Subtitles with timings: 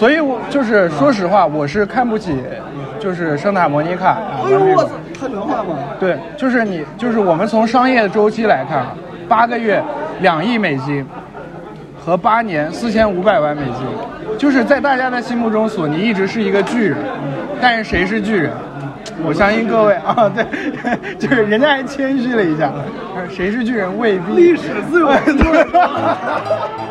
[0.00, 2.42] 所以我就是说实话，我是看不起
[2.98, 4.16] 就是圣塔莫尼卡。
[4.46, 5.76] 哎呦我操，太原话吗？
[6.00, 8.94] 对，就是你，就是我们从商业周期来看啊，
[9.28, 9.84] 八个月
[10.22, 11.04] 两亿美金
[12.02, 16.96] 和八年四千五百万美金，就是在大家的心目中，索尼一直是一个巨人。
[17.60, 18.50] 但是谁是巨人？
[19.22, 20.46] 我相信各位啊， 对，
[21.18, 22.72] 就是人家还谦虚了一下，
[23.28, 24.32] 谁是巨人未必。
[24.32, 25.66] 历史自有公论。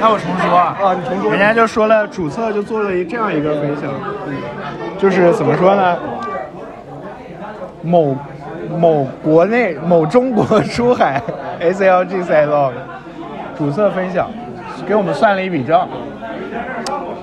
[0.00, 0.08] 过。
[0.08, 1.30] 那我重说啊，啊你重说。
[1.30, 3.90] 人家就说了，主策就做了一这样一个分享，
[4.98, 5.96] 就是怎么说呢？
[7.82, 8.16] 某
[8.78, 11.20] 某国内某中国出海
[11.60, 12.70] SLG 赛道
[13.56, 14.28] 主策分享，
[14.86, 15.88] 给我们算了一笔账，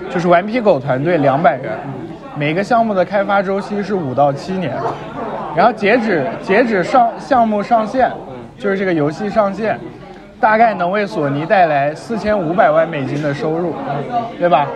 [0.09, 1.73] 就是顽皮狗团队两百人，
[2.35, 4.75] 每个项目的开发周期是五到七年，
[5.55, 8.11] 然后截止截止上项目上线，
[8.57, 9.79] 就是这个游戏上线，
[10.39, 13.73] 大概能为索尼带来四千五百万美金的收入，
[14.37, 14.67] 对吧？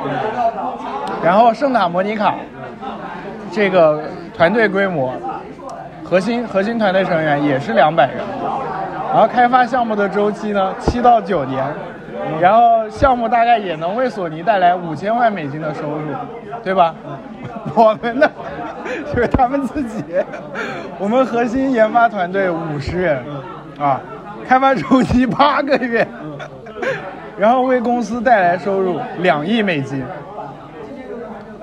[1.24, 2.36] 然后圣塔莫尼卡
[3.52, 4.04] 这个
[4.36, 5.14] 团队规模，
[6.04, 8.18] 核心核心团队成员也是两百人，
[9.14, 11.64] 然后开发项目的周期呢七到九年，
[12.40, 16.08] 然后项目大概也能为索尼带来五千万美金的收入，
[16.64, 16.96] 对吧？
[17.76, 18.28] 我们呢，
[19.14, 20.04] 就是他们自己，
[20.98, 23.24] 我们核心研发团队五十人，
[23.80, 24.02] 啊，
[24.52, 26.06] 开发周期八个月，
[27.40, 30.04] 然后为公司带来收入两亿美金，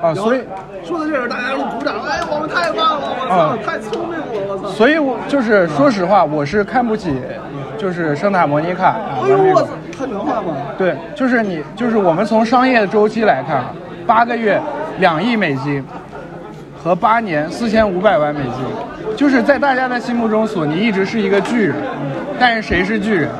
[0.00, 0.40] 啊，所以。
[0.82, 2.00] 说到这儿，大家都鼓掌。
[2.00, 3.08] 哎，我们太棒了！
[3.20, 4.24] 我操，啊太聪明了！
[4.48, 4.68] 我操。
[4.68, 7.20] 所以我就是说实话，我是看不起
[7.76, 8.96] 就是圣塔莫尼卡。
[9.22, 9.68] 哎呦我操，
[9.98, 10.56] 太原话吗？
[10.78, 13.70] 对，就是你，就是我们从商业周期来看啊，
[14.06, 14.58] 八个月
[14.98, 15.84] 两亿美金
[16.82, 21.76] 和八年四千五百万美金，就是在大家的心目中，索尼一直是一个巨人。
[22.38, 23.30] 但是谁是巨人？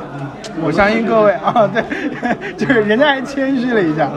[0.61, 4.11] 我相信各位啊，对， 就是人家还谦虚了一下，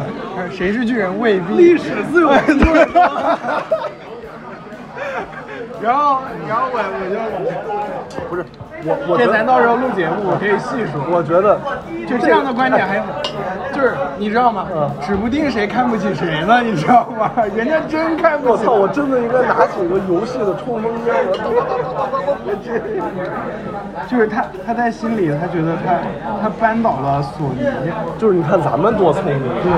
[0.51, 1.55] 谁是巨人未必。
[1.55, 2.87] 历史自有 公论。
[5.81, 7.17] 然后，然后我我就
[8.29, 8.45] 不是，
[8.85, 11.01] 我我这咱到时候录节目，我可以细说。
[11.09, 11.59] 我觉得
[12.07, 13.07] 就这样的观点还很，
[13.73, 14.67] 就是你知道吗？
[14.73, 17.31] 嗯指不定谁看不起谁呢，你知道吗？
[17.55, 18.65] 人家真看不起。
[18.65, 18.71] 我操！
[18.73, 21.15] 我真的应该拿起一个游戏的冲锋枪，
[22.45, 22.53] 我
[24.07, 25.97] 就是他，他在心里，他觉得他
[26.43, 27.65] 他扳倒了索尼。
[28.19, 29.71] 就是你看咱们多聪明，对，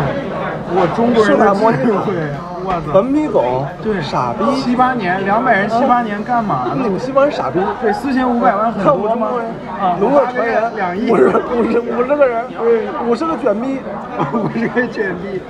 [0.75, 2.13] 我中国人的圣塔莫尼卡智慧，
[2.63, 2.93] 我操！
[2.93, 6.81] 顽皮狗，对，傻逼，七八年，两百人七八年干嘛呢？
[6.83, 7.59] 你们西方人傻逼。
[7.81, 9.27] 对，四千五百万很多吗？
[9.79, 12.45] 啊，龙的传言，两亿，五十五十五十个人，
[13.07, 13.79] 五十个卷逼，
[14.33, 15.41] 五十个卷逼，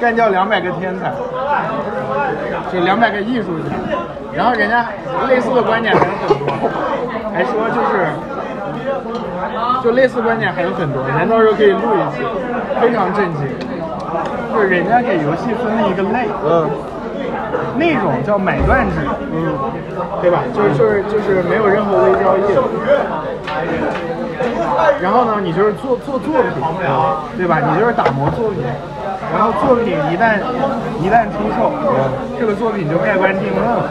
[0.00, 1.12] 干掉两百个天才，
[2.72, 3.64] 就两百个艺术家。
[4.32, 4.86] 然后人家
[5.28, 6.70] 类似的观点还有很多，
[7.34, 8.08] 还说就是，
[9.84, 12.24] 就类似观点还有很多，咱到时候可以录一期，
[12.80, 13.46] 非常震惊。
[14.52, 16.68] 就是人家给游戏分了一个类，嗯，
[17.76, 18.96] 那种叫买断制，
[19.32, 19.54] 嗯，
[20.20, 20.40] 对吧？
[20.54, 22.40] 就是就是就是没有任何微交易。
[25.00, 26.52] 然后呢，你就是做做作品，
[27.36, 27.60] 对吧？
[27.60, 28.62] 你就是打磨作品，
[29.32, 30.38] 然后作品一旦
[31.00, 31.72] 一旦出售，
[32.38, 33.84] 这个作品就盖棺定论了。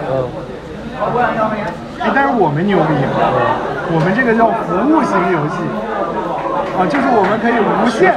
[1.99, 2.93] 哎，但是我们牛逼，
[3.93, 5.57] 我们这个叫服务型游戏，
[6.77, 8.15] 啊，就是我们可以无限，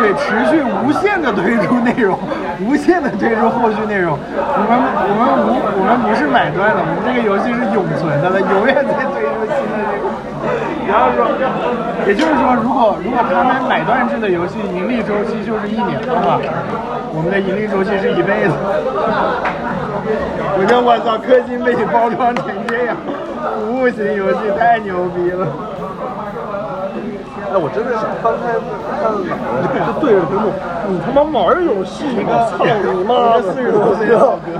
[0.00, 2.18] 对，持续无限的推出内容，
[2.64, 4.16] 无限的推出后续内容。
[4.16, 4.72] 我们
[5.04, 10.08] 我们无我们不是买断的，我们这个游戏是永存的了，永远在推出新的内容。
[10.88, 11.28] 然后说，
[12.08, 16.40] 也就是说，如果如果他们买断制的游戏盈利周期就是一年的话，
[17.12, 18.54] 我们的盈利周期是一辈子。
[20.56, 22.96] 我觉得我操，氪金被你包装成这样，
[23.60, 25.46] 服务型游戏太牛逼了。
[27.54, 28.58] 哎，我真的想翻开
[28.98, 30.50] 看哪儿，就对着屏幕，
[30.90, 32.50] 你他妈玩游戏吗？
[32.50, 33.42] 操你妈的！
[33.54, 34.58] 四十多岁的老哥，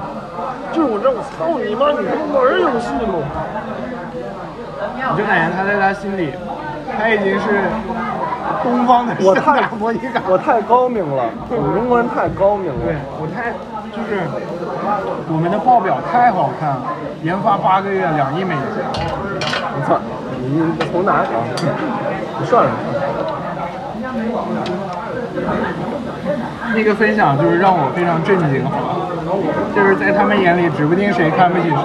[0.70, 1.90] 就是我这，我操你妈！
[1.90, 3.18] 你他妈玩游戏吗？
[5.10, 6.30] 你就感觉他在他心里，
[6.96, 7.66] 他已经是
[8.62, 9.68] 东方的我太。
[10.30, 12.94] 我太高明了， 我们中国人太高明了对。
[13.18, 13.50] 我太
[13.90, 14.22] 就是
[15.26, 16.94] 我们的报表太好看了，
[17.24, 18.78] 研发八个月两亿美金。
[19.74, 19.98] 我操，
[20.38, 21.26] 你你从哪儿
[22.44, 22.72] 算上。
[26.74, 28.96] 那个分享就是让我非常震惊，好吧
[29.76, 31.76] 就是在他们眼里，指不定谁看不起谁。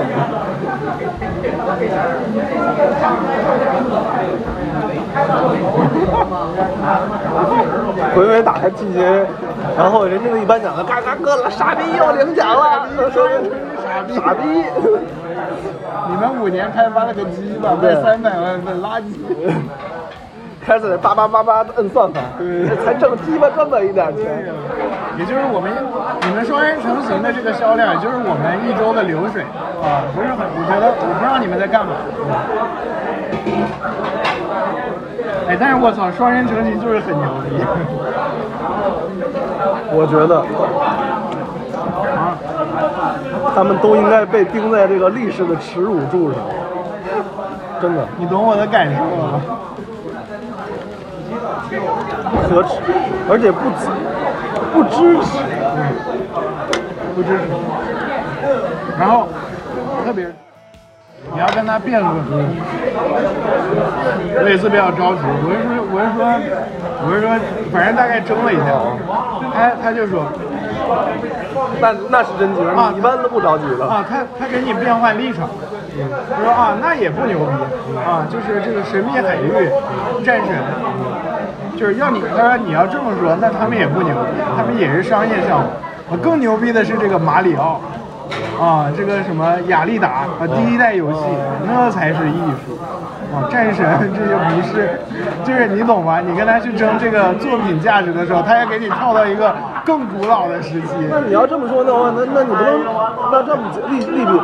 [8.15, 9.25] 回回打开季节，
[9.77, 13.27] 然后人家那一颁奖的嘎嘎哥了，傻逼又领奖了，说
[13.83, 14.63] 傻逼傻逼，
[16.09, 19.13] 你们五年开发了个鸡吧，卖三百万份垃圾。
[20.69, 22.21] 开始叭叭叭叭摁算法，
[22.85, 24.45] 才挣鸡巴这么一点钱。
[25.17, 25.71] 也就是我们
[26.21, 29.41] 你们双人成行的这个销量，也就是我们一周的流水
[29.81, 31.93] 啊，不是很，我觉得我不知道你们在干嘛。
[35.49, 37.57] 哎，但是我操，双人成行就是很牛逼。
[39.89, 40.45] 我觉得
[42.13, 42.37] 啊，
[43.55, 46.37] 他们都应该被钉在这个历史的耻辱柱上，
[47.81, 49.41] 真的你懂我的感受吗？
[52.47, 52.75] 可耻，
[53.29, 53.87] 而且不支
[54.73, 55.39] 不支持。
[57.15, 57.43] 不支持。
[58.97, 59.27] 然后
[60.05, 60.25] 特别，
[61.33, 62.15] 你要跟他辩论，
[64.35, 65.21] 我也是比较着急。
[65.43, 66.21] 我是说，我是说，
[67.03, 67.29] 我是说，
[67.71, 68.71] 反正大概争了一下，
[69.53, 70.25] 他他就说
[71.81, 73.85] 那那是真急了，啊你一般都不着急了。
[73.87, 75.49] 啊，他他给你变换立场，
[76.35, 77.51] 他说啊，那也不牛逼
[77.99, 79.69] 啊，就是这个神秘海域
[80.23, 80.55] 战神，
[81.79, 85.67] 就是要你，他说你要这么说，那他们也不牛逼，他们也是商业项目。
[86.11, 87.79] 啊，更牛逼的是这个马里奥，
[88.59, 91.19] 啊，这个什么雅丽达啊，第一代游戏，
[91.65, 92.77] 那才是艺术。
[93.31, 94.99] 啊，战神这就不是，
[95.45, 96.19] 就是你懂吗？
[96.19, 99.55] 你跟他去争这个作品价值的时候，他要给你跳到一个
[99.89, 100.87] 更古老的时期。
[101.09, 102.79] 那你要这么说的话，那那你不能
[103.31, 104.39] 那这么利利比，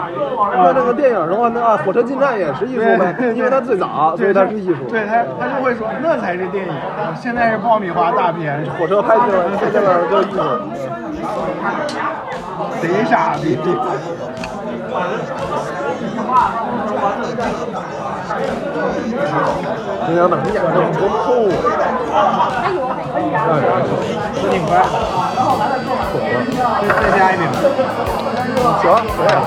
[0.57, 4.77] 那这个电影的话，那啊，火车进站也是艺术呗，因为它最早，所以它是艺术。
[4.89, 6.74] 对他，他就会说那才是电影，
[7.15, 10.39] 现在是爆米花大片，火车拍进来，拍进来就是艺术。
[12.81, 13.59] 贼傻逼。
[23.35, 24.85] 都挺快的，
[26.81, 27.43] 再再加一点，
[28.81, 28.83] 行，
[29.15, 29.37] 可以了，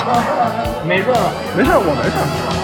[0.84, 1.16] 没事了。
[1.56, 2.57] 没事，我没事。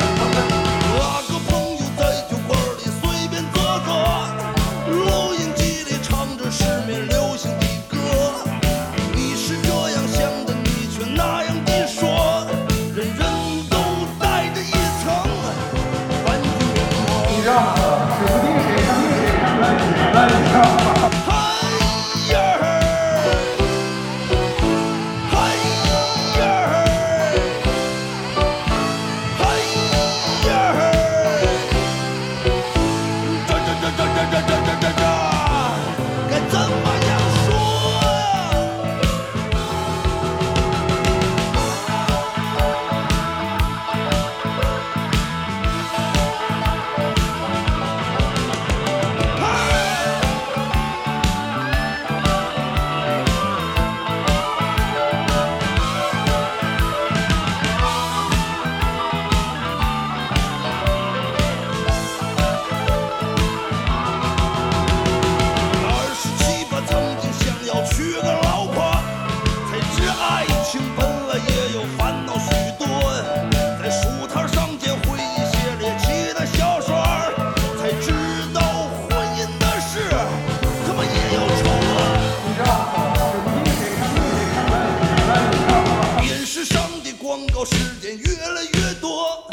[87.62, 89.46] 时间越来越多，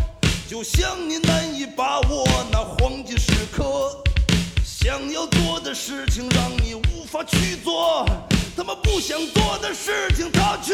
[0.49, 4.01] 就像你难以把握那黄金时刻。
[4.63, 8.05] 想要做的事情让你无法去做，
[8.55, 10.73] 他们不想做的事情他却